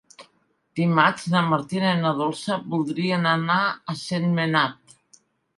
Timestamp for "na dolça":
1.99-2.57